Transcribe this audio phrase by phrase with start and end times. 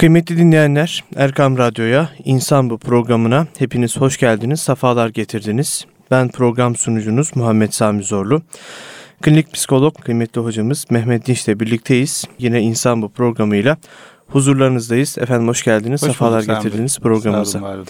[0.00, 5.84] Kıymetli dinleyenler, Erkam Radyo'ya, İnsan Bu programına hepiniz hoş geldiniz, sefalar getirdiniz.
[6.10, 8.42] Ben program sunucunuz Muhammed Sami Zorlu.
[9.22, 12.24] Klinik psikolog kıymetli hocamız Mehmet Dinç ile birlikteyiz.
[12.38, 13.76] Yine İnsan Bu programıyla
[14.28, 15.18] huzurlarınızdayız.
[15.18, 17.84] Efendim hoş geldiniz, hoş sefalar bulduk, getirdiniz programımıza.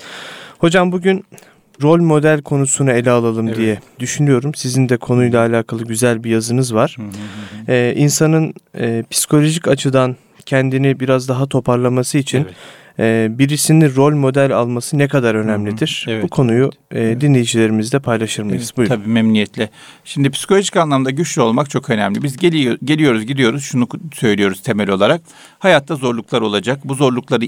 [0.59, 1.25] Hocam bugün
[1.83, 3.57] rol model konusunu ele alalım evet.
[3.57, 4.55] diye düşünüyorum.
[4.55, 6.97] Sizin de konuyla alakalı güzel bir yazınız var.
[6.99, 7.73] Hı hı hı.
[7.73, 10.17] Ee, insanın e, psikolojik açıdan
[10.51, 12.55] kendini biraz daha toparlaması için evet.
[12.99, 16.03] e, birisini rol model alması ne kadar önemlidir?
[16.05, 16.15] Hı hı.
[16.15, 17.17] Evet, Bu konuyu evet.
[17.17, 18.63] e, dinleyicilerimizle paylaşır mıyız?
[18.63, 18.95] Evet, Buyurun.
[18.95, 19.71] Tabii memnuniyetle.
[20.05, 22.23] Şimdi psikolojik anlamda güçlü olmak çok önemli.
[22.23, 25.21] Biz geliyor, geliyoruz gidiyoruz şunu söylüyoruz temel olarak.
[25.59, 26.81] Hayatta zorluklar olacak.
[26.85, 27.45] Bu zorlukları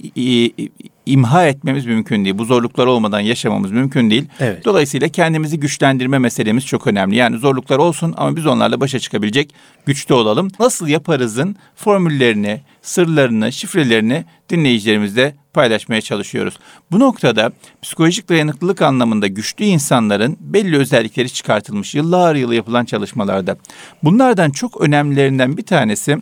[1.06, 2.38] imha etmemiz mümkün değil.
[2.38, 4.24] Bu zorluklar olmadan yaşamamız mümkün değil.
[4.40, 4.64] Evet.
[4.64, 7.16] Dolayısıyla kendimizi güçlendirme meselemiz çok önemli.
[7.16, 9.54] Yani zorluklar olsun ama biz onlarla başa çıkabilecek
[9.86, 10.50] güçlü olalım.
[10.60, 16.58] Nasıl yaparızın formüllerini, sırlarını, şifrelerini dinleyicilerimizle paylaşmaya çalışıyoruz.
[16.90, 23.56] Bu noktada psikolojik dayanıklılık anlamında güçlü insanların belli özellikleri çıkartılmış yıllar yılı yapılan çalışmalarda.
[24.02, 26.18] Bunlardan çok önemlilerinden bir tanesi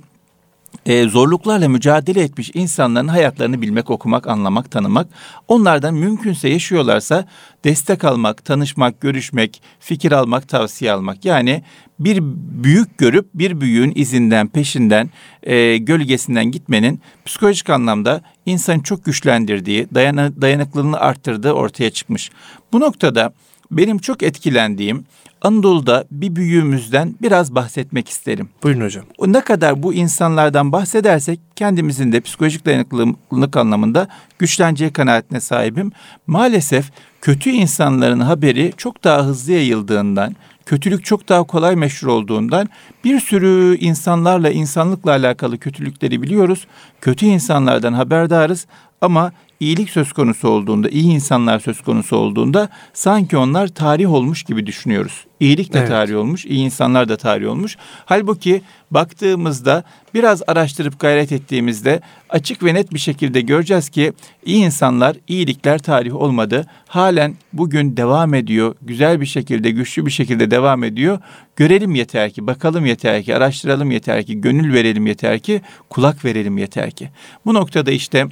[0.87, 5.09] e, zorluklarla mücadele etmiş insanların hayatlarını bilmek, okumak, anlamak, tanımak.
[5.49, 7.25] Onlardan mümkünse yaşıyorlarsa
[7.65, 11.25] destek almak, tanışmak, görüşmek, fikir almak, tavsiye almak.
[11.25, 11.63] Yani
[11.99, 12.19] bir
[12.65, 15.11] büyük görüp bir büyüğün izinden, peşinden,
[15.43, 22.31] e, gölgesinden gitmenin psikolojik anlamda insanı çok güçlendirdiği, dayanı, dayanıklılığını arttırdığı ortaya çıkmış.
[22.73, 23.33] Bu noktada
[23.71, 25.05] benim çok etkilendiğim
[25.43, 28.49] Anadolu'da bir büyüğümüzden biraz bahsetmek isterim.
[28.63, 29.05] Buyurun hocam.
[29.27, 35.93] Ne kadar bu insanlardan bahsedersek kendimizin de psikolojik dayanıklılık anlamında güçleneceği kanaatine sahibim.
[36.27, 42.69] Maalesef kötü insanların haberi çok daha hızlı yayıldığından, kötülük çok daha kolay meşhur olduğundan
[43.05, 46.67] bir sürü insanlarla, insanlıkla alakalı kötülükleri biliyoruz.
[47.01, 48.67] Kötü insanlardan haberdarız
[49.01, 54.67] ama iyilik söz konusu olduğunda, iyi insanlar söz konusu olduğunda sanki onlar tarih olmuş gibi
[54.67, 55.25] düşünüyoruz.
[55.41, 55.89] İyilik de evet.
[55.89, 57.77] tarih olmuş, iyi insanlar da tarih olmuş.
[58.05, 59.85] Halbuki baktığımızda
[60.15, 64.13] biraz araştırıp gayret ettiğimizde açık ve net bir şekilde göreceğiz ki
[64.45, 66.67] iyi insanlar, iyilikler tarih olmadı.
[66.89, 68.75] Halen bugün devam ediyor.
[68.83, 71.19] Güzel bir şekilde, güçlü bir şekilde devam ediyor.
[71.57, 75.61] Görelim yeter ki, bakalım yeter ki, araştıralım yeter ki, gönül verelim yeter ki,
[75.91, 77.11] kulak verelim yeter ki.
[77.47, 78.27] Bu noktada işte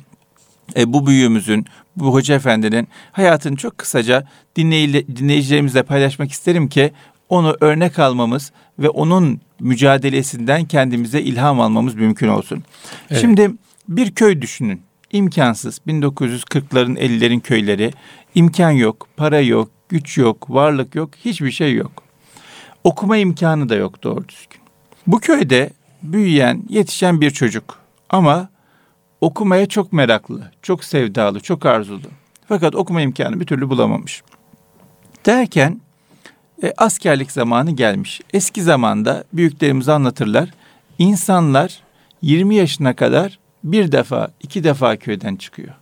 [0.77, 6.93] e, bu büyüğümüzün, bu hoca efendinin hayatını çok kısaca dinleyi, dinleyicilerimizle paylaşmak isterim ki
[7.29, 12.65] onu örnek almamız ve onun mücadelesinden kendimize ilham almamız mümkün olsun.
[13.11, 13.21] Evet.
[13.21, 13.51] Şimdi
[13.89, 14.83] bir köy düşünün.
[15.13, 15.81] İmkansız.
[15.87, 17.93] 1940'ların 50'lerin köyleri.
[18.35, 22.03] imkan yok, para yok, güç yok, varlık yok, hiçbir şey yok.
[22.85, 24.61] Okuma imkanı da yok doğru düzgün.
[25.07, 25.71] Bu köyde
[26.03, 27.79] büyüyen, yetişen bir çocuk
[28.11, 28.49] ama
[29.21, 32.07] okumaya çok meraklı, çok sevdalı, çok arzulu.
[32.49, 34.23] Fakat okuma imkanı bir türlü bulamamış.
[35.27, 35.81] Derken
[36.63, 38.21] e, askerlik zamanı gelmiş.
[38.33, 40.51] Eski zamanda büyüklerimiz anlatırlar.
[40.99, 41.83] İnsanlar
[42.23, 45.75] 20 yaşına kadar bir defa, iki defa köyden çıkıyor.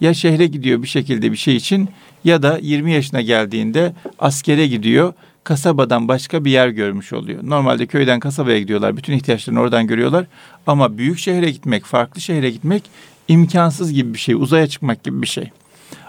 [0.00, 1.88] Ya şehre gidiyor bir şekilde bir şey için
[2.24, 5.12] ya da 20 yaşına geldiğinde askere gidiyor
[5.46, 7.40] kasabadan başka bir yer görmüş oluyor.
[7.42, 8.96] Normalde köyden kasabaya gidiyorlar.
[8.96, 10.26] Bütün ihtiyaçlarını oradan görüyorlar.
[10.66, 12.82] Ama büyük şehre gitmek, farklı şehre gitmek
[13.28, 14.34] imkansız gibi bir şey.
[14.34, 15.50] Uzaya çıkmak gibi bir şey.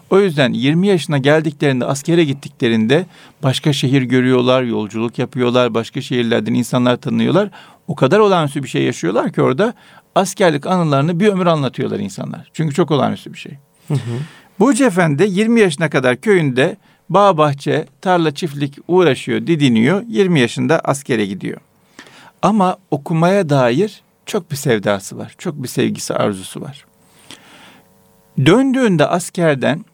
[0.10, 3.06] O yüzden 20 yaşına geldiklerinde, askere gittiklerinde
[3.44, 7.50] başka şehir görüyorlar, yolculuk yapıyorlar, başka şehirlerden insanlar tanıyorlar.
[7.88, 9.74] O kadar olağanüstü bir şey yaşıyorlar ki orada
[10.16, 12.50] askerlik anılarını bir ömür anlatıyorlar insanlar.
[12.54, 13.54] Çünkü çok olağanüstü bir şey.
[13.88, 14.20] Hı hı.
[14.60, 16.78] Burcu Efendi 20 yaşına kadar köyünde
[17.10, 20.04] bağ bahçe, tarla çiftlik uğraşıyor, didiniyor.
[20.08, 21.58] 20 yaşında askere gidiyor.
[22.42, 25.36] Ama okumaya dair çok bir sevdası var.
[25.38, 26.86] Çok bir sevgisi, arzusu var.
[28.46, 29.86] Döndüğünde askerden,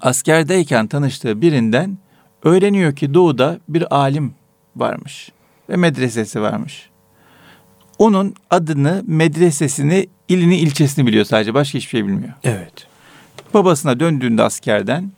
[0.00, 1.98] askerdeyken tanıştığı birinden
[2.42, 4.34] öğreniyor ki doğuda bir alim
[4.76, 5.30] varmış
[5.68, 6.90] ve medresesi varmış.
[7.98, 11.54] Onun adını, medresesini, ilini, ilçesini biliyor sadece.
[11.54, 12.32] Başka hiçbir şey bilmiyor.
[12.44, 12.86] Evet.
[13.54, 15.12] Babasına döndüğünde askerden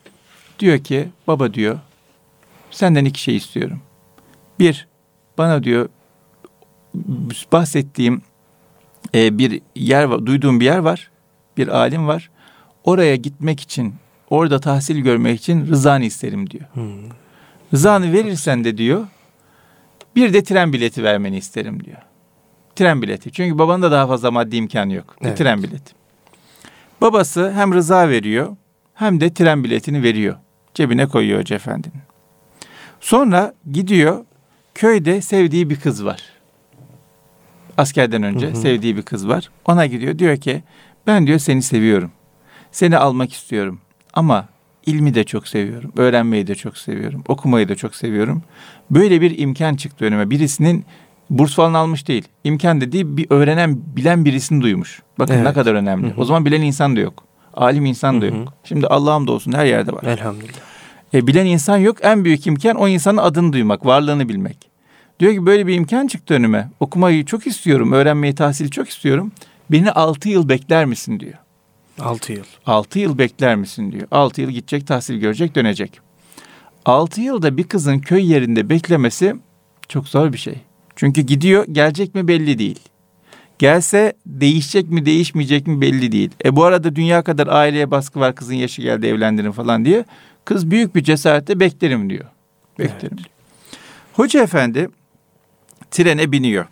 [0.58, 1.78] Diyor ki baba diyor
[2.70, 3.81] senden iki şey istiyorum.
[4.58, 4.88] Bir
[5.38, 5.88] bana diyor
[7.52, 8.22] bahsettiğim
[9.14, 11.10] e, bir yer var, duyduğum bir yer var.
[11.56, 12.31] Bir alim var.
[12.84, 13.94] Oraya gitmek için,
[14.31, 16.64] orada tahsil görmek için rızanı isterim diyor.
[16.72, 17.08] Hmm.
[17.75, 19.06] Rızanı verirsen de diyor,
[20.16, 21.99] bir de tren bileti vermeni isterim diyor.
[22.76, 23.32] Tren bileti.
[23.32, 25.16] Çünkü babanın da daha fazla maddi imkanı yok.
[25.20, 25.32] Evet.
[25.32, 25.94] Bir tren bileti.
[27.00, 28.56] Babası hem rıza veriyor
[28.94, 30.37] hem de tren biletini veriyor
[30.78, 32.02] cebine koyuyor Hoca Efendi'nin.
[33.00, 34.25] Sonra gidiyor
[34.75, 36.22] köyde sevdiği bir kız var.
[37.76, 38.56] Askerden önce hı hı.
[38.56, 39.50] sevdiği bir kız var.
[39.64, 40.62] Ona gidiyor diyor ki
[41.06, 42.10] Ben diyor seni seviyorum.
[42.72, 43.80] Seni almak istiyorum.
[44.14, 44.48] Ama
[44.86, 45.92] ilmi de çok seviyorum.
[45.96, 47.25] Öğrenmeyi de çok seviyorum.
[47.28, 48.42] Okumayı da çok seviyorum.
[48.90, 50.30] Böyle bir imkan çıktı önüme.
[50.30, 50.84] Birisinin
[51.30, 52.28] burs falan almış değil.
[52.44, 55.02] İmkan dediği bir öğrenen, bilen birisini duymuş.
[55.19, 55.44] Bakın Evet.
[55.44, 56.06] ne kadar önemli.
[56.06, 56.20] Hı hı.
[56.20, 57.27] O zaman bilen insan da yok.
[57.58, 58.37] Alim insan da Hı hı.
[58.37, 58.55] yok.
[58.64, 60.02] Şimdi Allah'ım da olsun her yerde var.
[60.02, 60.58] Elhamdülillah.
[61.14, 61.96] E, bilen insan yok.
[62.02, 64.70] En büyük imkan o insanın adını duymak, varlığını bilmek.
[65.20, 66.70] Diyor ki böyle bir imkan çıktı önüme.
[66.81, 69.32] Okumayı çok istiyorum, öğrenmeyi, tahsili çok istiyorum.
[69.70, 71.34] Beni altı yıl bekler misin diyor.
[72.00, 72.44] 6 yıl.
[72.66, 74.08] 6 yıl bekler misin diyor.
[74.11, 76.00] 6 yıl gidecek, tahsil görecek, dönecek.
[76.84, 79.37] 6 yılda bir kızın köy yerinde beklemesi
[79.88, 80.54] çok zor bir şey.
[80.96, 82.78] Çünkü gidiyor, gelecek mi belli değil.
[83.58, 86.31] Gelse değişecek mi, değişmeyecek mi belli değil.
[86.44, 90.05] E bu arada dünya kadar aileye baskı var, kızın yaşı geldi, evlendirin falan diye.
[90.44, 92.25] Kız büyük bir cesaretle beklerim diyor.
[92.78, 93.16] Beklerim.
[94.12, 94.88] Hoca efendi
[95.90, 96.66] trene biniyor.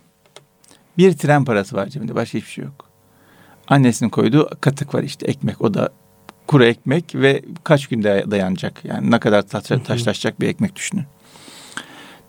[0.97, 2.89] Bir tren parası var cebinde, başka hiçbir şey yok.
[3.67, 5.61] Annesinin koyduğu katık var işte ekmek.
[5.61, 5.89] O da
[6.47, 8.85] kuru ekmek ve kaç gün day- dayanacak.
[8.85, 11.03] Yani ne kadar taş- taşlaşacak bir ekmek düşünün.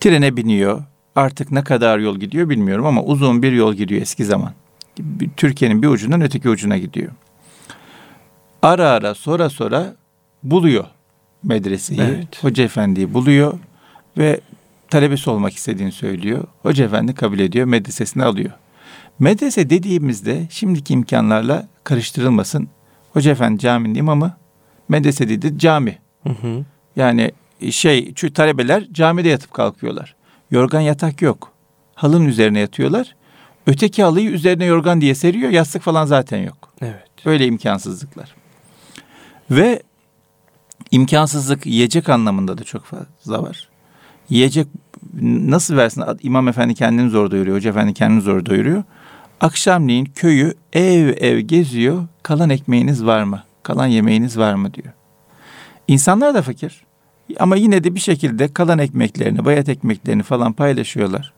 [0.00, 0.82] Trene biniyor.
[1.18, 4.52] Artık ne kadar yol gidiyor bilmiyorum ama uzun bir yol gidiyor eski zaman.
[5.36, 7.12] Türkiye'nin bir ucundan öteki ucuna gidiyor.
[8.62, 9.94] Ara ara sonra sonra
[10.42, 10.84] buluyor
[11.42, 12.00] medreseyi.
[12.00, 12.44] Evet.
[12.44, 13.58] Hoca efendiyi buluyor
[14.18, 14.40] ve
[14.90, 16.44] talebesi olmak istediğini söylüyor.
[16.62, 18.50] Hoca efendi kabul ediyor, medresesine alıyor.
[19.18, 22.68] Medrese dediğimizde şimdiki imkanlarla karıştırılmasın.
[23.12, 24.36] Hoca efendi caminin imamı,
[24.88, 25.98] medrese dedi cami.
[26.22, 26.64] Hı hı.
[26.96, 27.32] Yani
[27.70, 30.17] şey şu talebeler camide yatıp kalkıyorlar.
[30.50, 31.52] Yorgan yatak yok.
[31.94, 33.16] Halının üzerine yatıyorlar.
[33.66, 35.50] Öteki halıyı üzerine yorgan diye seriyor.
[35.50, 36.72] Yastık falan zaten yok.
[36.82, 37.08] Evet.
[37.26, 38.34] Böyle imkansızlıklar.
[39.50, 39.82] Ve
[40.90, 43.68] imkansızlık yiyecek anlamında da çok fazla var.
[44.28, 44.66] Yiyecek
[45.22, 46.04] nasıl versin?
[46.22, 47.56] İmam efendi kendini zor doyuruyor.
[47.56, 48.82] Hoca efendi kendini zor doyuruyor.
[49.40, 52.06] Akşamleyin köyü ev ev geziyor.
[52.22, 53.42] Kalan ekmeğiniz var mı?
[53.62, 54.92] Kalan yemeğiniz var mı diyor.
[55.88, 56.84] İnsanlar da fakir.
[57.38, 61.32] Ama yine de bir şekilde kalan ekmeklerini, bayat ekmeklerini falan paylaşıyorlar.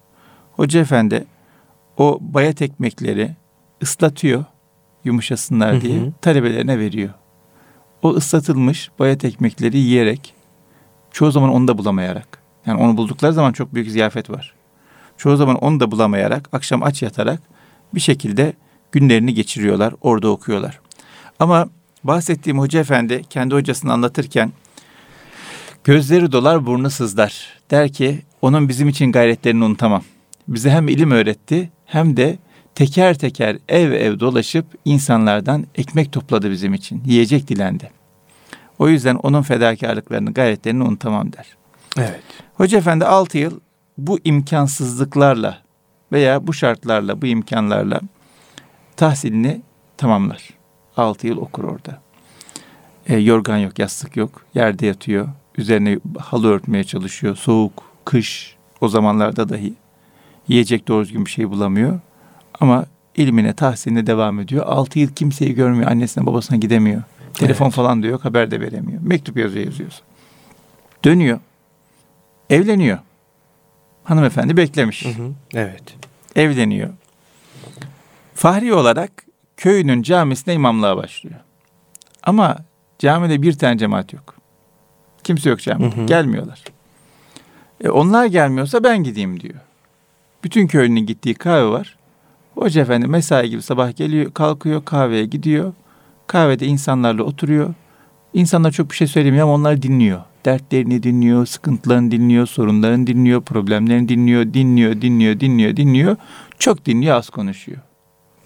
[0.52, 1.24] Hoca efendi
[1.96, 3.36] o bayat ekmekleri
[3.82, 4.44] ıslatıyor
[5.04, 6.12] yumuşasınlar Hı diye hı.
[6.20, 7.10] talebelerine veriyor.
[8.02, 10.34] O ıslatılmış bayat ekmekleri yiyerek
[11.10, 14.54] çoğu zaman onu da bulamayarak yani onu buldukları zaman çok büyük ziyafet var.
[15.16, 17.40] Çoğu zaman onu da bulamayarak akşam aç yatarak
[17.94, 18.52] bir şekilde
[18.92, 20.80] günlerini geçiriyorlar orada okuyorlar.
[21.38, 21.68] Ama
[22.04, 24.52] bahsettiğim hoca efendi kendi hocasını anlatırken
[25.84, 27.60] gözleri dolar burnu sızlar.
[27.70, 30.02] Der ki onun bizim için gayretlerini unutamam.
[30.48, 32.38] Bize hem ilim öğretti hem de
[32.74, 37.02] teker teker ev ev dolaşıp insanlardan ekmek topladı bizim için.
[37.06, 37.90] Yiyecek dilendi.
[38.78, 41.56] O yüzden onun fedakarlıklarını, gayretlerini unutamam der.
[41.98, 42.20] Evet.
[42.54, 43.60] Hoca efendi 6 yıl
[43.98, 45.58] bu imkansızlıklarla
[46.12, 48.00] veya bu şartlarla, bu imkanlarla
[48.96, 49.62] tahsilini
[49.96, 50.48] tamamlar.
[50.96, 52.00] 6 yıl okur orada.
[53.06, 54.44] E, yorgan yok, yastık yok.
[54.54, 55.28] Yerde yatıyor.
[55.60, 57.36] Üzerine halı örtmeye çalışıyor.
[57.36, 59.74] Soğuk, kış o zamanlarda dahi.
[60.48, 62.00] Yiyecek doğru düzgün bir şey bulamıyor.
[62.60, 62.86] Ama
[63.16, 64.66] ilmine, tahsiline devam ediyor.
[64.66, 65.90] 6 yıl kimseyi görmüyor.
[65.90, 67.02] Annesine, babasına gidemiyor.
[67.34, 67.74] Telefon Evet.
[67.74, 69.02] falan da yok, haber de veremiyor.
[69.02, 70.02] Mektup yazıyor, yazıyorsun.
[71.04, 71.40] Dönüyor.
[72.50, 72.98] Evleniyor.
[74.04, 75.04] Hanımefendi beklemiş.
[75.04, 75.32] Hı hı.
[75.54, 75.82] Evet.
[76.36, 76.90] Evleniyor.
[78.34, 79.10] Fahri olarak
[79.56, 81.40] köyünün camisine imamlığa başlıyor.
[82.22, 82.56] Ama
[82.98, 84.39] camide bir tane cemaat yok.
[85.24, 85.66] Kimse yok.
[85.66, 86.06] Hı hı.
[86.06, 86.64] Gelmiyorlar.
[87.84, 89.54] E onlar gelmiyorsa ben gideyim diyor.
[90.44, 91.96] Bütün köylünün gittiği kahve var.
[92.54, 95.72] Hoca efendi mesai gibi sabah geliyor, kalkıyor, kahveye gidiyor.
[96.26, 97.74] Kahvede insanlarla oturuyor.
[98.34, 100.20] İnsanlar çok bir şey söylemiyor ama onlar dinliyor.
[100.44, 106.16] Dertlerini dinliyor, sıkıntılarını dinliyor, sorunlarını dinliyor, problemlerini dinliyor, dinliyor, dinliyor, dinliyor, dinliyor.
[106.58, 107.78] Çok dinliyor, az konuşuyor.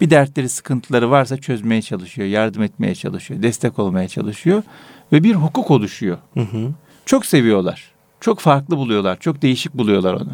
[0.01, 4.63] Bir dertleri, sıkıntıları varsa çözmeye çalışıyor, yardım etmeye çalışıyor, destek olmaya çalışıyor
[5.11, 6.17] ve bir hukuk oluşuyor.
[6.33, 6.69] Hı hı.
[7.05, 7.91] Çok seviyorlar.
[8.21, 9.19] Çok farklı buluyorlar.
[9.19, 10.31] Çok değişik buluyorlar onu.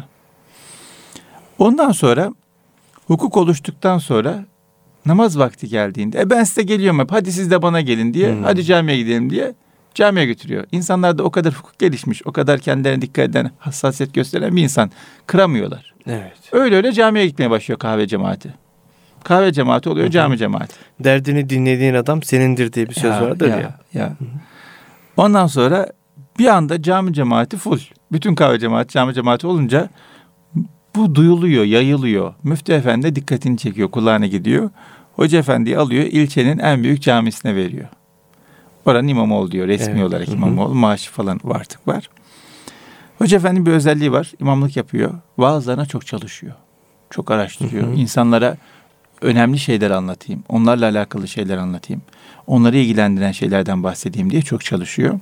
[1.58, 2.32] Ondan sonra
[3.06, 4.44] hukuk oluştuktan sonra
[5.06, 8.42] namaz vakti geldiğinde e ben size geliyorum hep hadi siz de bana gelin diye Hmm.
[8.42, 9.54] hadi camiye gidelim diye
[9.94, 10.64] camiye götürüyor.
[10.72, 14.90] İnsanlar da o kadar hukuk gelişmiş, o kadar kendilerine dikkat eden, hassasiyet gösteren bir insan
[15.26, 15.94] kıramıyorlar.
[16.06, 16.38] Evet.
[16.52, 18.54] Öyle öyle camiye gitmeye başlıyor kahve cemaati.
[19.24, 20.12] Kahve cemaati oluyor Hı hı.
[20.12, 20.74] cami cemaati.
[21.00, 23.78] Derdini dinlediğin adam senindir diye bir söz vardır ya.
[23.94, 24.12] ya.
[25.16, 25.88] Ondan sonra
[26.38, 27.78] bir anda cami cemaati full.
[28.12, 29.88] Bütün kahve cemaati cami cemaati olunca
[30.96, 32.34] bu duyuluyor, yayılıyor.
[32.42, 34.70] Müftü efendi de dikkatini çekiyor, kulağına gidiyor.
[35.16, 37.88] Hoca efendiyi alıyor, ilçenin en büyük camisine veriyor.
[38.86, 40.04] Oranın imamı ol diyor, resmi Evet.
[40.04, 40.36] olarak Hı hı.
[40.36, 42.10] imam ol, maaşı falan var artık var.
[43.18, 45.14] Hoca efendi bir özelliği var, imamlık yapıyor.
[45.38, 46.52] Vaazlarına çok çalışıyor.
[47.10, 47.86] Çok araştırıyor.
[47.86, 47.94] Hı hı.
[47.94, 48.56] İnsanlara
[49.20, 50.42] önemli şeyler anlatayım.
[50.48, 52.02] Onlarla alakalı şeyler anlatayım.
[52.46, 55.20] Onları ilgilendiren şeylerden bahsedeyim diye çok çalışıyor.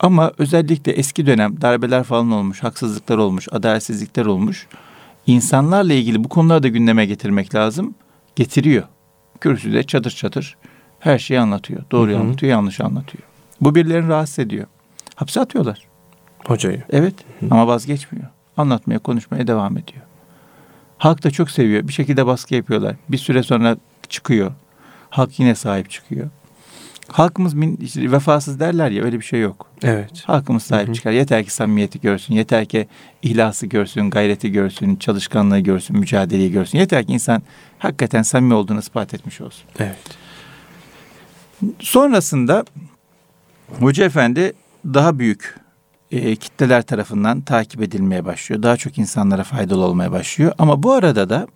[0.00, 4.66] Ama özellikle eski dönem darbeler falan olmuş, haksızlıklar olmuş, adaletsizlikler olmuş.
[5.26, 7.94] İnsanlarla ilgili bu konuları da gündeme getirmek lazım.
[8.36, 8.82] Getiriyor.
[9.40, 10.56] Kürsüde çatır çatır
[11.00, 11.82] her şeyi anlatıyor.
[11.90, 12.24] Doğruyu Hı hı.
[12.24, 13.24] anlatıyor, yanlış anlatıyor.
[13.60, 14.66] Bu birilerini rahatsız ediyor.
[15.14, 15.86] Hapse atıyorlar.
[16.46, 16.82] Hocayı.
[16.90, 17.14] Evet
[17.50, 18.26] ama vazgeçmiyor.
[18.56, 20.02] Anlatmaya, konuşmaya devam ediyor.
[20.98, 21.88] Halk da çok seviyor.
[21.88, 22.96] Bir şekilde baskı yapıyorlar.
[23.08, 23.76] Bir süre sonra
[24.08, 24.52] çıkıyor.
[25.10, 26.30] Halk yine sahip çıkıyor.
[27.08, 29.66] Halkımız min, işte vefasız derler ya öyle bir şey yok.
[29.82, 30.22] Evet.
[30.26, 30.94] Halkımız sahip Hı hı.
[30.94, 31.12] çıkar.
[31.12, 32.34] Yeter ki samimiyeti görsün.
[32.34, 32.88] Yeter ki
[33.22, 36.78] ihlası görsün, gayreti görsün, çalışkanlığı görsün, mücadeleyi görsün.
[36.78, 37.42] Yeter ki insan
[37.78, 39.64] hakikaten samimi olduğunu ispat etmiş olsun.
[39.78, 39.98] Evet.
[41.80, 42.64] Sonrasında
[43.80, 44.52] Hoca Efendi
[44.84, 45.60] daha büyük
[46.10, 48.62] e, kitleler tarafından takip edilmeye başlıyor.
[48.62, 50.52] Daha çok insanlara faydalı olmaya başlıyor.
[50.58, 51.46] Ama bu arada da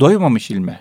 [0.00, 0.80] doymamış ilme.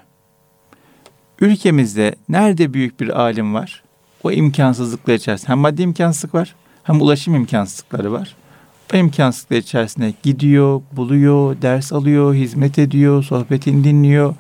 [1.42, 3.84] Ülkemizde nerede büyük bir alim var?
[4.24, 8.36] O imkansızlıklar içerisinde hem maddi imkansızlık var hem ulaşım imkansızlıkları var.
[8.94, 14.36] O imkansızlıklar içerisinde gidiyor, buluyor, ders alıyor, hizmet ediyor, sohbetini dinliyor.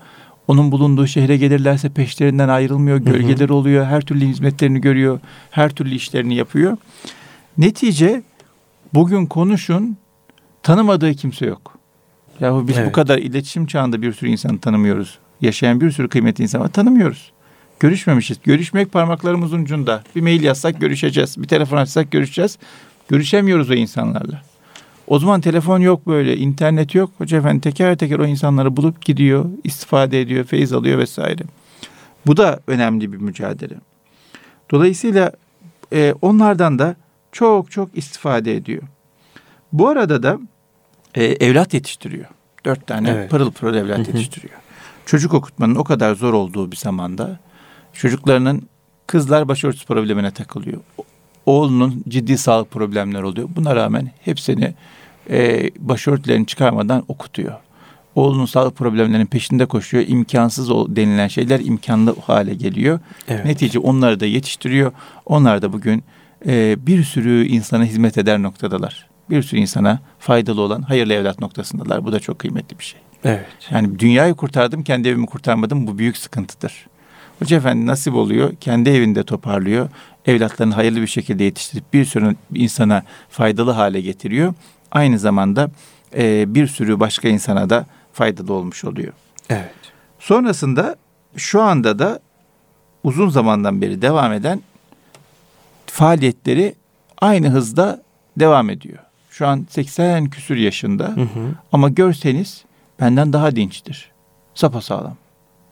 [0.47, 3.03] Onun bulunduğu şehre gelirlerse peşlerinden ayrılmıyor, hı.
[3.03, 5.19] gölgeleri oluyor, her türlü hizmetlerini görüyor,
[5.51, 6.77] her türlü işlerini yapıyor.
[7.57, 8.23] Netice
[8.93, 9.97] bugün konuşun
[10.63, 11.77] tanımadığı kimse yok.
[12.39, 12.91] Yahu biz bu Evet.
[12.91, 15.19] kadar iletişim çağında bir sürü insanı tanımıyoruz.
[15.41, 17.31] Yaşayan bir sürü kıymetli insan var tanımıyoruz.
[17.79, 18.37] Görüşmemişiz.
[18.43, 20.03] Görüşmek parmaklarımızın ucunda.
[20.15, 21.41] Bir mail yazsak görüşeceğiz.
[21.41, 22.57] Bir telefon açsak görüşeceğiz.
[23.09, 24.41] Görüşemiyoruz o insanlarla.
[25.07, 27.11] O zaman telefon yok böyle, internet yok.
[27.17, 31.43] Hoca efendi teker teker o insanları bulup gidiyor, istifade ediyor, feyiz alıyor vesaire.
[32.27, 33.75] Bu da önemli bir mücadele.
[34.71, 35.31] Dolayısıyla
[35.93, 36.95] e, onlardan da
[37.31, 38.83] çok çok istifade ediyor.
[39.73, 40.39] Bu arada da
[41.15, 42.25] e, evlat yetiştiriyor.
[42.65, 43.29] Dört tane Evet.
[43.31, 44.53] pırıl pırıl evlat yetiştiriyor.
[45.09, 47.39] Çocuk okutmanın o kadar zor olduğu bir zamanda
[47.93, 48.69] çocuklarının
[49.07, 50.81] kızlar başörtüsü problemine takılıyor.
[51.45, 53.49] Oğlunun ciddi sağlık problemleri oluyor.
[53.55, 54.73] Buna rağmen hepsini
[55.29, 57.53] e, başörtülerini çıkarmadan okutuyor.
[58.15, 60.03] Oğlunun sağlık problemlerinin peşinde koşuyor.
[60.07, 62.99] İmkansız denilen şeyler imkanlı hale geliyor.
[63.27, 63.45] Evet.
[63.45, 64.91] Netice onları da yetiştiriyor.
[65.25, 66.03] Onlar da bugün
[66.45, 69.09] e, bir sürü insana hizmet eder noktadalar.
[69.29, 72.05] Bir sürü insana faydalı olan hayırlı evlat noktasındalar.
[72.05, 73.08] Bu da çok kıymetli bir şey.
[73.23, 73.45] Evet.
[73.71, 75.87] Yani dünyayı kurtardım, kendi evimi kurtarmadım.
[75.87, 76.87] Bu büyük sıkıntıdır.
[77.39, 79.89] Hoca efendi nasip oluyor, kendi evinde toparlıyor.
[80.25, 84.53] Evlatlarını hayırlı bir şekilde yetiştirip bir sürü insana faydalı hale getiriyor.
[84.91, 85.71] Aynı zamanda
[86.17, 89.13] e, bir sürü başka insana da faydalı olmuş oluyor.
[89.49, 89.73] Evet.
[90.19, 90.95] Sonrasında
[91.35, 92.19] şu anda da
[93.03, 94.61] uzun zamandan beri devam eden
[95.85, 96.75] faaliyetleri
[97.21, 98.03] aynı hızda
[98.39, 98.97] devam ediyor.
[99.29, 101.55] Şu an 80 küsür yaşında Hı hı.
[101.71, 102.63] ama görseniz
[103.01, 104.11] benden daha dinçtir.
[104.55, 105.15] Sapasağlam.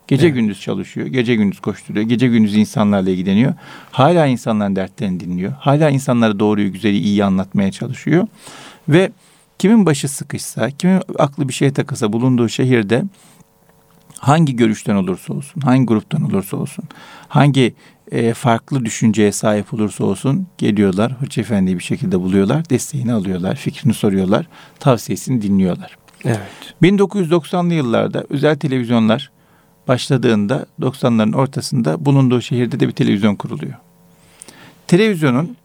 [0.07, 0.35] Gece Evet.
[0.35, 3.53] gündüz çalışıyor, gece gündüz koşturuyor, gece gündüz insanlarla ilgileniyor.
[3.91, 5.51] Hala insanların dertlerini dinliyor.
[5.59, 8.27] Hala insanlara doğruyu, güzeli, iyi anlatmaya çalışıyor.
[8.89, 9.11] Ve
[9.59, 13.03] kimin başı sıkışsa, kimin aklı bir şeye takılsa bulunduğu şehirde
[14.19, 16.85] hangi görüşten olursa olsun, hangi gruptan olursa olsun,
[17.27, 17.73] hangi
[18.11, 21.11] e, farklı düşünceye sahip olursa olsun geliyorlar.
[21.21, 24.47] Hoca Efendi'yi bir şekilde buluyorlar, desteğini alıyorlar, fikrini soruyorlar,
[24.79, 25.97] tavsiyesini dinliyorlar.
[26.25, 26.73] Evet.
[26.81, 29.31] 1990'lı yıllarda özel televizyonlar
[29.87, 33.73] başladığında 90'ların ortasında bulunduğu şehirde de bir televizyon kuruluyor.
[34.87, 35.57] Televizyonun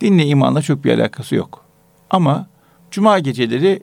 [0.00, 1.64] dinle imanla çok bir alakası yok.
[2.10, 2.46] Ama
[2.90, 3.82] cuma geceleri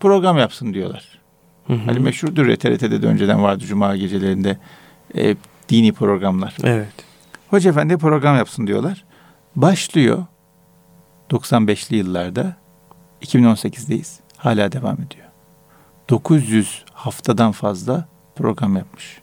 [0.00, 1.18] program yapsın diyorlar.
[1.66, 1.78] Hı hı.
[1.86, 4.58] Hani meşhurdur ya TRT'de de önceden vardı cuma gecelerinde
[5.14, 5.36] e,
[5.68, 6.56] dini programlar.
[6.62, 6.92] Evet.
[7.48, 9.04] Hoca Efendi program yapsın diyorlar.
[9.56, 10.24] Başlıyor
[11.30, 12.56] 95'li yıllarda
[13.22, 14.18] 2018'deyiz.
[14.36, 15.23] Hala devam ediyor.
[16.10, 19.18] 900 haftadan fazla program yapmış.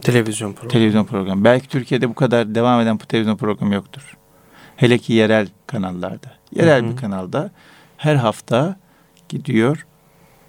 [0.00, 0.72] Televizyon programı.
[0.72, 1.44] Televizyon programı.
[1.44, 4.16] Belki Türkiye'de bu kadar devam eden bu televizyon programı yoktur.
[4.76, 6.32] Hele ki yerel kanallarda.
[6.54, 6.90] Yerel Hı hı.
[6.90, 7.50] bir kanalda
[7.96, 8.76] her hafta
[9.28, 9.86] gidiyor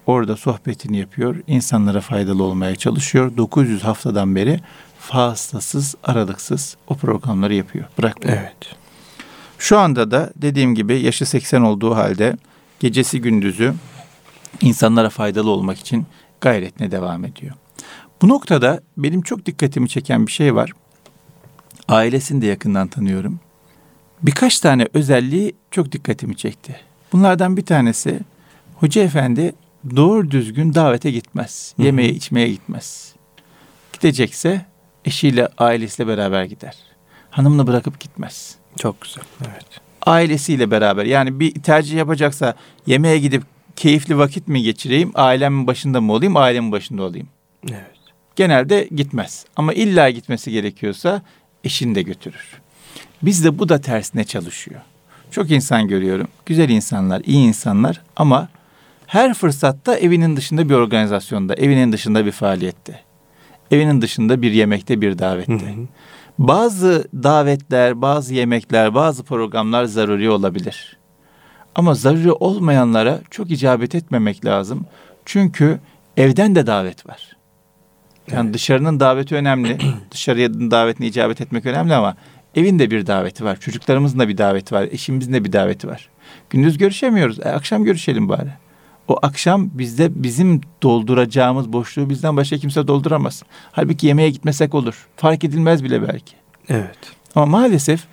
[0.06, 1.36] orada sohbetini yapıyor.
[1.48, 3.38] insanlara faydalı olmaya çalışıyor.
[3.38, 4.60] 900 haftadan beri
[5.00, 7.86] faslasız, aralıksız o programları yapıyor.
[7.98, 8.38] Bırakmıyor.
[8.38, 8.76] evet.
[9.60, 12.38] Şu anda da dediğim gibi yaşı 80 olduğu halde
[12.80, 13.74] gecesi gündüzü
[14.62, 16.06] insanlara faydalı olmak için
[16.42, 17.56] gayretine devam ediyor.
[18.22, 20.72] Bu noktada benim çok dikkatimi çeken bir şey var.
[21.88, 23.40] Ailesini de yakından tanıyorum.
[24.22, 26.76] Birkaç tane özelliği çok dikkatimi çekti.
[27.14, 28.20] Bunlardan bir tanesi
[28.76, 29.54] Hoca Efendi
[29.96, 31.74] doğru düzgün davete gitmez.
[31.78, 33.14] Yemeğe içmeye gitmez.
[33.94, 34.66] Gidecekse
[35.06, 36.76] eşiyle ailesiyle beraber gider.
[37.30, 39.24] Hanımını bırakıp gitmez Çok güzel.
[39.42, 39.66] Evet.
[40.06, 43.44] ailesiyle beraber yani bir tercih yapacaksa yemeğe gidip
[43.78, 47.28] keyifli vakit mi geçireyim, ailemin başında mı olayım, ailemin başında olayım.
[47.70, 47.98] Evet.
[48.36, 49.46] genelde gitmez.
[49.56, 51.22] Ama illa gitmesi gerekiyorsa
[51.64, 52.62] eşini de götürür.
[53.22, 54.82] Bizde bu da tersine çalışıyor.
[55.32, 56.28] Çok insan görüyorum.
[56.46, 58.50] Güzel insanlar, iyi insanlar ama
[59.08, 63.00] her fırsatta evinin dışında bir organizasyonda, evinin dışında bir faaliyette,
[63.72, 65.54] evinin dışında bir yemekte, bir davette.
[65.54, 65.88] Hı hı.
[66.40, 70.97] Bazı davetler, bazı yemekler, bazı programlar zaruri olabilir.
[71.78, 74.86] Ama zaruri olmayanlara çok icabet etmemek lazım.
[75.26, 75.80] Çünkü
[76.18, 77.38] evden de davet var.
[78.32, 78.54] Yani evet.
[78.54, 79.78] dışarının daveti önemli.
[80.12, 82.16] Dışarıya davetine icabet etmek önemli ama
[82.56, 83.60] evin de bir daveti var.
[83.60, 84.88] Çocuklarımızın da bir daveti var.
[84.92, 86.10] Eşimizin de bir daveti var.
[86.50, 87.40] Gündüz görüşemiyoruz.
[87.40, 88.50] E, akşam görüşelim bari.
[89.08, 93.44] O akşam bizde bizim dolduracağımız boşluğu bizden başka kimse dolduramaz.
[93.72, 95.08] Halbuki yemeğe gitmesek olur.
[95.16, 96.36] Fark edilmez bile belki.
[96.70, 96.98] Evet.
[97.36, 98.08] Ama maalesef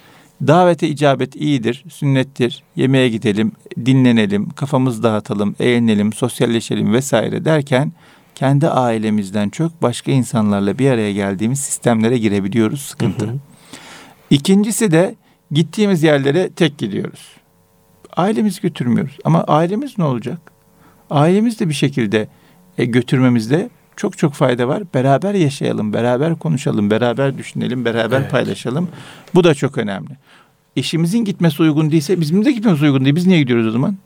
[0.47, 2.63] davete icabet iyidir, sünnettir.
[2.77, 3.53] Yemeğe gidelim,
[3.87, 7.93] dinlenelim, kafamızı dağıtalım, eğlenelim, sosyalleşelim vesaire derken
[8.35, 12.81] kendi ailemizden çok başka insanlarla bir araya geldiğimiz sistemlere girebiliyoruz.
[12.81, 13.27] Sıkıntı.
[13.27, 13.39] Hı hı.
[14.31, 15.15] İkincisi de
[15.51, 17.29] gittiğimiz yerlere tek gidiyoruz.
[18.17, 19.17] Ailemizi götürmüyoruz.
[19.25, 20.39] Ama ailemiz ne olacak?
[21.11, 22.29] Ailemiz de bir şekilde
[22.79, 24.83] e, götürmemizde çok çok fayda var.
[24.95, 28.31] Beraber yaşayalım, beraber konuşalım, beraber düşünelim, beraber evet.
[28.31, 28.89] paylaşalım.
[29.35, 30.17] Bu da çok önemli.
[30.77, 33.17] Eşimizin gitmesi uygun değilse bizim de gitmemiz uygun değil.
[33.17, 33.97] Biz niye gidiyoruz o zaman?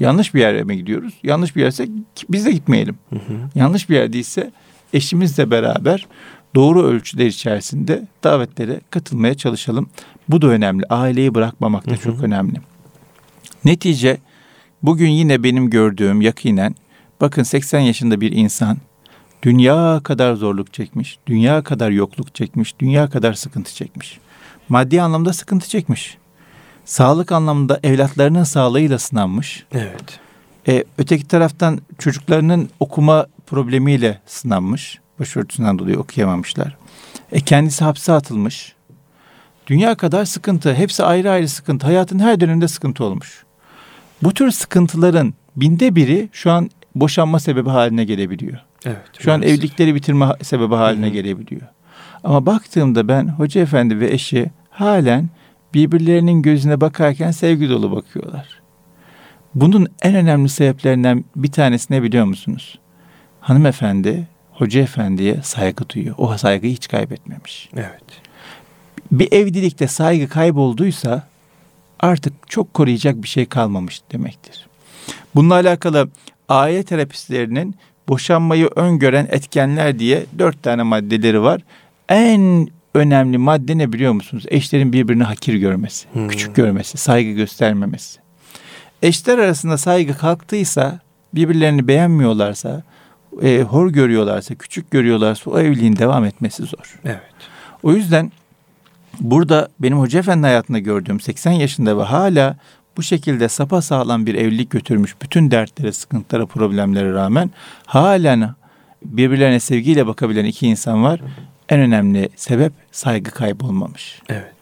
[0.00, 1.14] Yanlış bir yere mi gidiyoruz?
[1.22, 1.88] Yanlış bir yerse
[2.28, 2.98] biz de gitmeyelim.
[3.10, 3.38] Hı hı.
[3.54, 4.50] Yanlış bir yer değilse
[4.92, 6.06] eşimizle beraber
[6.54, 9.88] doğru ölçüler içerisinde davetlere katılmaya çalışalım.
[10.28, 10.84] Bu da önemli.
[10.86, 12.00] Aileyi bırakmamak da hı hı.
[12.00, 12.56] çok önemli.
[13.64, 14.18] Netice
[14.82, 16.74] bugün yine benim gördüğüm yakinen
[17.20, 18.78] bakın 80 yaşında bir insan
[19.42, 24.18] dünya kadar zorluk çekmiş, dünya kadar yokluk çekmiş, dünya kadar sıkıntı çekmiş.
[24.68, 26.18] Maddi anlamda sıkıntı çekmiş.
[26.84, 29.64] Sağlık anlamında evlatlarının sağlığıyla sınanmış.
[29.72, 30.20] Evet.
[30.68, 34.98] Ee, öteki taraftan çocuklarının okuma problemiyle sınanmış.
[35.20, 36.76] Başörtüsünden dolayı okuyamamışlar.
[37.32, 38.74] E kendisi hapse atılmış.
[39.66, 40.74] Dünya kadar sıkıntı.
[40.74, 41.86] Hepsi ayrı ayrı sıkıntı.
[41.86, 43.44] Hayatın her döneminde sıkıntı olmuş.
[44.22, 48.58] Bu tür sıkıntıların binde biri şu an boşanma sebebi haline gelebiliyor.
[48.84, 49.02] Evet.
[49.18, 51.12] Şu an evlilikleri bitirme sebebi haline Hı-hı.
[51.12, 51.62] gelebiliyor.
[52.26, 55.28] Ama baktığımda ben hoca efendi ve eşi halen
[55.74, 58.60] birbirlerinin gözüne bakarken sevgi dolu bakıyorlar.
[59.54, 62.78] Bunun en önemli sebeplerinden bir tanesi ne biliyor musunuz?
[63.40, 66.14] Hanımefendi hoca efendiye saygı duyuyor.
[66.18, 67.70] O saygıyı hiç kaybetmemiş.
[67.76, 68.04] Evet.
[69.12, 71.28] Bir evlilikte saygı kaybolduysa
[72.00, 74.66] artık çok koruyacak bir şey kalmamış demektir.
[75.34, 76.08] Bununla alakalı
[76.48, 77.76] aile terapistlerinin
[78.08, 81.62] boşanmayı öngören etkenler diye dört tane maddeleri var.
[82.08, 84.44] En önemli madde ne biliyor musunuz?
[84.48, 86.28] Eşlerin birbirini hakir görmesi, hmm.
[86.28, 88.20] küçük görmesi, saygı göstermemesi.
[89.02, 91.00] Eşler arasında saygı kalktıysa,
[91.34, 92.82] birbirlerini beğenmiyorlarsa,
[93.42, 97.00] e, hor görüyorlarsa, küçük görüyorlarsa o evliliğin devam etmesi zor.
[97.04, 97.20] Evet.
[97.82, 98.32] O yüzden
[99.20, 102.56] burada benim Hoca Efendi hayatında gördüğüm 80 yaşında ve hala
[102.96, 107.50] bu şekilde sapa sağlam bir evlilik götürmüş bütün dertlere, sıkıntılara, problemlere rağmen
[107.86, 108.54] halen
[109.04, 111.20] birbirlerine sevgiyle bakabilen iki insan var.
[111.68, 114.22] En önemli sebep saygı kaybolmamış.
[114.28, 114.52] Evet.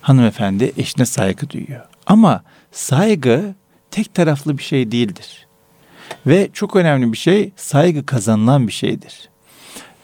[0.00, 1.86] Hanımefendi eşine saygı duyuyor.
[2.06, 3.54] Ama saygı
[3.90, 5.46] tek taraflı bir şey değildir.
[6.26, 9.28] Ve çok önemli bir şey saygı kazanılan bir şeydir.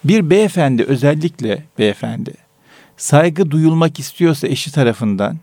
[0.04, 2.34] Bir beyefendi özellikle beyefendi
[2.96, 5.38] saygı duyulmak istiyorsa eşi tarafından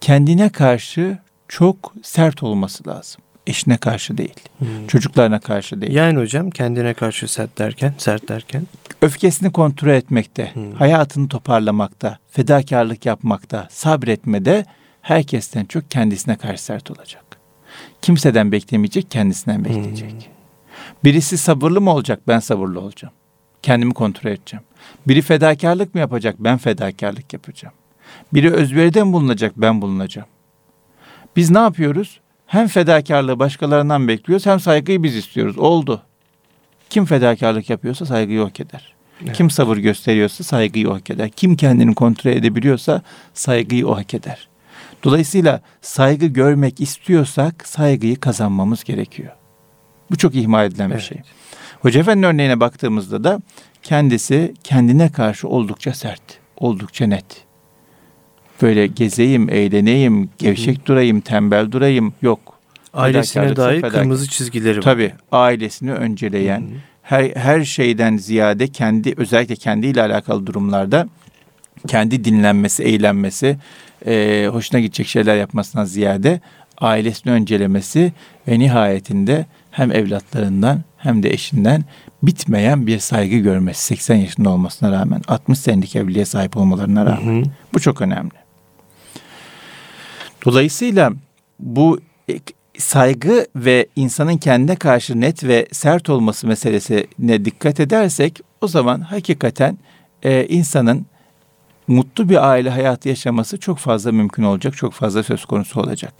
[0.00, 3.22] kendine karşı çok sert olması lazım.
[3.46, 4.34] Eşine karşı değil.
[4.58, 4.86] Hmm.
[4.88, 5.92] Çocuklarına karşı değil.
[5.92, 8.66] Yani hocam kendine karşı sert derken, sert derken?
[9.02, 10.72] Öfkesini kontrol etmekte, hmm.
[10.72, 14.64] hayatını toparlamakta, fedakarlık yapmakta, sabretmede
[15.02, 17.24] herkesten çok kendisine karşı sert olacak.
[18.02, 20.12] Kimseden beklemeyecek, kendisinden bekleyecek.
[20.12, 20.20] Hmm.
[21.04, 22.20] Birisi sabırlı mı olacak?
[22.28, 23.14] Ben sabırlı olacağım.
[23.62, 24.64] Kendimi kontrol edeceğim.
[25.08, 26.36] Biri fedakarlık mı yapacak?
[26.38, 27.74] Ben fedakarlık yapacağım.
[28.34, 29.52] Biri özveride mi bulunacak?
[29.56, 30.28] Ben bulunacağım.
[31.36, 32.20] Biz ne yapıyoruz?
[32.46, 35.58] Hem fedakarlığı başkalarından bekliyoruz hem saygıyı biz istiyoruz.
[35.58, 36.02] Oldu.
[36.90, 38.94] Kim fedakarlık yapıyorsa saygıyı hak eder.
[39.24, 39.36] Evet.
[39.36, 41.30] Kim sabır gösteriyorsa saygıyı o hak eder.
[41.30, 43.02] Kim kendini kontrol edebiliyorsa
[43.34, 44.48] saygıyı o hak eder.
[45.04, 49.32] Dolayısıyla saygı görmek istiyorsak saygıyı kazanmamız gerekiyor.
[50.10, 50.98] Bu çok ihmal edilen evet.
[50.98, 51.18] bir şey.
[51.80, 53.40] Hoca Efendi örneğine baktığımızda da
[53.82, 57.46] kendisi kendine karşı oldukça sert, oldukça net
[58.62, 62.55] böyle gezeyim, eğleneyim, gevşek durayım, tembel durayım yok.
[62.96, 64.00] Ailesine dair fedakar.
[64.00, 64.82] kırmızı çizgileri var.
[64.82, 66.78] Tabii ailesini önceleyen, Hı-hı.
[67.02, 71.08] her her şeyden ziyade kendi özellikle kendiyle alakalı durumlarda
[71.88, 73.58] kendi dinlenmesi, eğlenmesi,
[74.06, 76.40] e, hoşuna gidecek şeyler yapmasından ziyade
[76.78, 78.12] ailesini öncelemesi
[78.48, 81.84] ve nihayetinde hem evlatlarından hem de eşinden
[82.22, 87.40] bitmeyen bir saygı görmesi 80 yaşında olmasına rağmen 60 senelik evliliğe sahip olmalarına rağmen.
[87.40, 87.50] Hı hı.
[87.74, 88.30] Bu çok önemli.
[90.44, 91.12] Dolayısıyla
[91.60, 92.00] bu
[92.78, 99.78] saygı ve insanın kendine karşı net ve sert olması meselesine dikkat edersek o zaman hakikaten
[100.22, 101.06] e, insanın
[101.88, 106.14] mutlu bir aile hayatı yaşaması çok fazla mümkün olacak, çok fazla söz konusu olacak.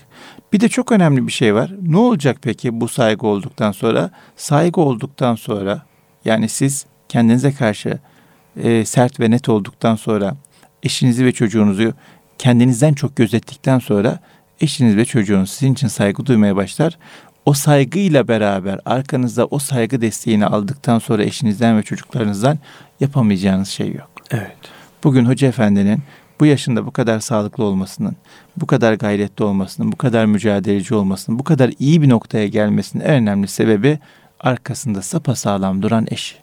[0.53, 1.75] Bir de çok önemli bir şey var.
[1.83, 4.11] Ne olacak peki bu saygı olduktan sonra?
[4.37, 5.83] Saygı olduktan sonra
[6.25, 7.99] yani siz kendinize karşı
[8.57, 10.37] e, sert ve net olduktan sonra
[10.83, 11.92] eşinizi ve çocuğunuzu
[12.38, 14.19] kendinizden çok gözettikten sonra
[14.61, 16.99] eşiniz ve çocuğunuz sizin için saygı duymaya başlar.
[17.45, 22.59] O saygıyla beraber arkanızda o saygı desteğini aldıktan sonra eşinizden ve çocuklarınızdan
[23.01, 24.11] yapamayacağınız şey yok.
[24.31, 24.57] Evet.
[25.05, 26.03] Bugün Hoca Efendi'nin
[26.40, 28.16] bu yaşında bu kadar sağlıklı olmasının,
[28.57, 33.14] bu kadar gayretli olmasının, bu kadar mücadeleci olmasının, bu kadar iyi bir noktaya gelmesinin en
[33.14, 33.99] önemli sebebi
[34.40, 36.37] arkasında sapasağlam duran eşi.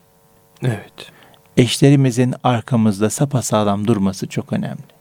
[0.63, 1.11] Evet.
[1.57, 4.92] Eşlerimizin arkamızda sapasağlam durması çok önemli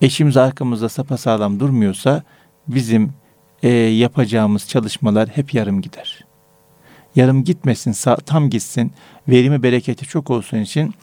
[0.00, 2.22] eşimiz arkamızda sapasağlam durmuyorsa
[2.68, 3.12] bizim
[3.62, 6.24] e, yapacağımız çalışmalar hep yarım gider.
[7.16, 8.92] Yarım gitmesin, sağ, tam gitsin,
[9.28, 10.94] verimi bereketi çok olsun için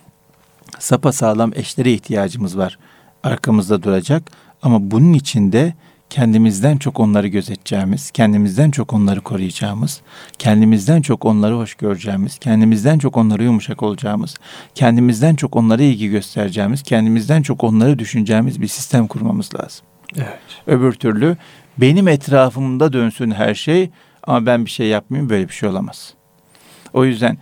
[0.80, 2.80] sapasağlam eşlere ihtiyacımız var.
[3.24, 4.32] Arkamızda duracak
[4.62, 5.74] ama bunun içinde
[6.10, 10.02] kendimizden çok onları gözeteceğimiz, kendimizden çok onları koruyacağımız,
[10.38, 14.36] kendimizden çok onları hoş göreceğimiz, kendimizden çok onları yumuşak olacağımız,
[14.76, 19.86] kendimizden çok onlara ilgi göstereceğimiz, kendimizden çok onları düşüneceğimiz bir sistem kurmamız lazım.
[20.15, 20.39] Evet.
[20.67, 21.38] Öbür türlü
[21.78, 23.89] benim etrafımda dönsün her şey
[24.24, 26.13] ama ben bir şey yapmayayım böyle bir şey olamaz.
[26.93, 27.38] O yüzden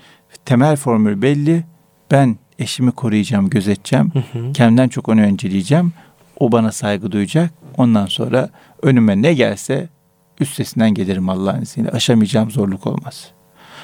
[0.46, 1.64] temel formül belli.
[2.12, 4.12] Ben eşimi koruyacağım, gözeteceğim.
[4.14, 4.54] Hı hı.
[4.54, 5.94] Kendimden çok onu önceleyeceğim.
[6.40, 7.54] O bana saygı duyacak.
[7.78, 8.50] Ondan sonra
[8.82, 9.90] önüme ne gelse
[10.40, 11.90] üstesinden gelirim Allah'ın izniyle.
[11.90, 13.32] Aşamayacağım zorluk olmaz.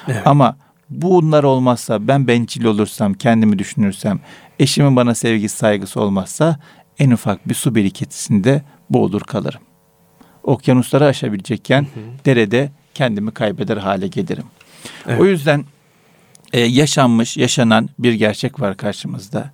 [0.08, 0.26] Evet.
[0.26, 0.56] Ama
[0.90, 4.20] bunlar olmazsa, ben bencil olursam, kendimi düşünürsem,
[4.58, 6.58] eşimin bana sevgisi, saygısı olmazsa
[6.98, 9.60] en ufak bir su birikintisinde boğulur kalırım.
[10.42, 12.24] Okyanusları aşabilecekken hı hı.
[12.24, 14.44] derede kendimi kaybeder hale gelirim.
[15.06, 15.20] Evet.
[15.20, 15.64] O yüzden
[16.52, 19.50] e, yaşanmış, yaşanan bir gerçek var karşımızda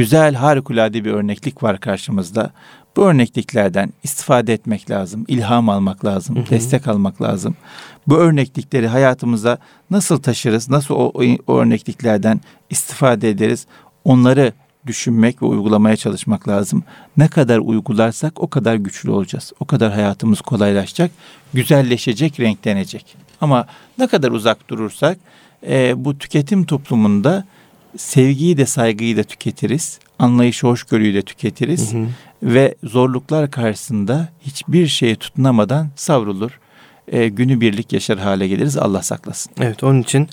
[0.00, 2.50] güzel, harikulade bir örneklik var karşımızda.
[2.96, 6.50] Bu örnekliklerden istifade etmek lazım, ilham almak lazım, hı hı.
[6.50, 7.56] destek almak lazım.
[8.06, 9.58] Bu örneklikleri hayatımıza
[9.90, 11.12] nasıl taşırız, nasıl o,
[11.46, 13.66] o, örnekliklerden istifade ederiz,
[14.04, 14.52] onları
[14.86, 16.84] düşünmek ve uygulamaya çalışmak lazım.
[17.16, 19.52] Ne kadar uygularsak o kadar güçlü olacağız.
[19.60, 21.10] O kadar hayatımız kolaylaşacak,
[21.54, 23.16] güzelleşecek, renklenecek.
[23.40, 23.66] Ama
[23.98, 25.18] ne kadar uzak durursak
[25.66, 27.44] e, bu tüketim toplumunda
[27.96, 29.98] sevgiyi de saygıyı da tüketiriz.
[30.18, 31.94] Anlayışı, hoşgörüyü de tüketiriz.
[31.94, 32.06] Hı hı.
[32.42, 36.60] Ve zorluklar karşısında hiçbir şeye tutunamadan savrulur.
[37.08, 38.76] E, günü birlik yaşar hale geliriz.
[38.76, 39.52] Allah saklasın.
[39.60, 40.28] Evet onun için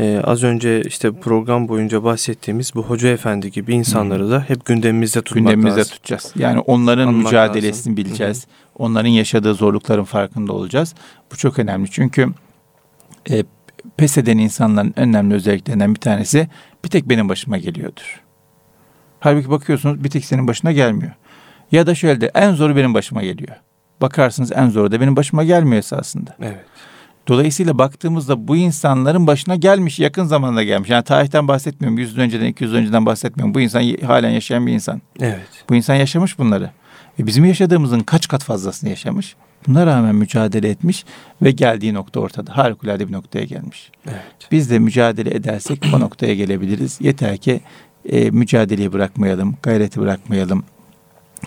[0.00, 4.30] e, az önce işte program boyunca bahsettiğimiz bu hoca efendi gibi insanları hı.
[4.30, 5.92] da hep gündemimizde tutmak gündemimizde lazım.
[5.92, 6.32] tutacağız.
[6.36, 7.96] Yani onların Anlamak mücadelesini lazım.
[7.96, 8.44] bileceğiz.
[8.44, 8.84] Hı hı.
[8.84, 10.94] Onların yaşadığı zorlukların farkında olacağız.
[11.32, 11.90] Bu çok önemli.
[11.90, 12.28] Çünkü
[13.30, 13.44] e,
[13.98, 16.48] pes eden insanların önemli özelliklerinden bir tanesi
[16.84, 18.22] bir tek benim başıma geliyordur.
[19.20, 21.12] Halbuki bakıyorsunuz bir tek senin başına gelmiyor.
[21.72, 23.56] Ya da şöyle de en zoru benim başıma geliyor.
[24.00, 26.36] Bakarsınız en zoru da benim başıma gelmiyor esasında.
[26.40, 26.64] Evet.
[27.28, 30.90] Dolayısıyla baktığımızda bu insanların başına gelmiş, yakın zamanda gelmiş.
[30.90, 33.54] Yani tarihten bahsetmiyorum, 100 yıl önceden, 200 yıl önceden bahsetmiyorum.
[33.54, 35.02] Bu insan halen yaşayan bir insan.
[35.20, 35.64] Evet.
[35.68, 36.70] Bu insan yaşamış bunları.
[37.18, 39.36] E bizim yaşadığımızın kaç kat fazlasını yaşamış.
[39.66, 41.04] Buna rağmen mücadele etmiş
[41.42, 42.56] ve geldiği nokta ortada.
[42.56, 43.90] Harikulade bir noktaya gelmiş.
[44.06, 44.48] Evet.
[44.50, 46.98] Biz de mücadele edersek o noktaya gelebiliriz.
[47.00, 47.60] Yeter ki
[48.08, 50.64] e, mücadeleyi bırakmayalım, gayreti bırakmayalım,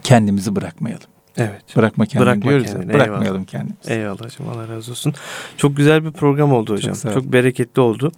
[0.04, 1.08] kendimizi bırakmayalım.
[1.38, 1.76] Evet.
[1.76, 2.94] Bırakma kendini Bırakma diyoruz kendini, ya.
[2.94, 3.46] Bırakmayalım eyvallah.
[3.46, 3.94] kendimizi.
[3.94, 5.14] Eyvallah hocam Allah razı olsun.
[5.58, 6.94] Çok güzel bir program oldu hocam.
[6.94, 8.12] Çok, Çok bereketli oldu.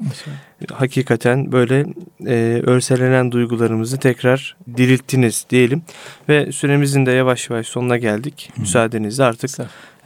[0.72, 1.86] Hakikaten böyle
[2.28, 5.82] e, örselenen duygularımızı tekrar dirilttiniz diyelim.
[6.30, 8.52] Ve süremizin de yavaş yavaş sonuna geldik.
[8.56, 8.62] Hı.
[8.62, 9.52] Müsaadenizle artık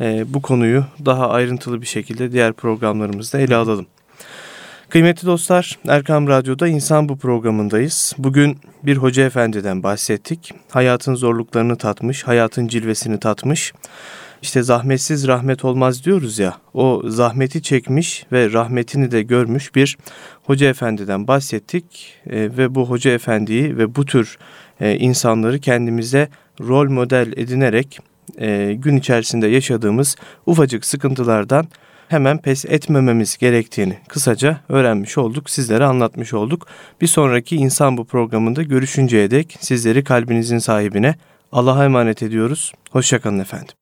[0.02, 3.86] e, bu konuyu daha ayrıntılı bir şekilde diğer programlarımızda ele alalım.
[4.90, 8.16] Kıymetli dostlar, Erkam Radyo'da İnsan Bu programındayız.
[8.18, 10.54] Bugün bir hoca efendiden bahsettik.
[10.72, 13.74] Hayatın zorluklarını tatmış, hayatın cilvesini tatmış.
[14.42, 16.58] İşte zahmetsiz rahmet olmaz diyoruz ya.
[16.74, 19.98] O zahmeti çekmiş ve rahmetini de görmüş bir
[20.44, 22.14] hoca efendiden bahsettik.
[22.30, 24.38] E, ve bu hoca efendiyi ve bu tür
[24.80, 26.30] e, insanları kendimize
[26.62, 28.00] rol model edinerek
[28.38, 31.68] e, gün içerisinde yaşadığımız ufacık sıkıntılardan
[32.08, 36.68] hemen pes etmememiz gerektiğini kısaca öğrenmiş olduk, sizlere anlatmış olduk.
[37.02, 41.16] Bir sonraki insan bu programında görüşünceye dek sizleri kalbinizin sahibine
[41.52, 42.74] Allah'a emanet ediyoruz.
[42.92, 43.77] Hoşçakalın efendim.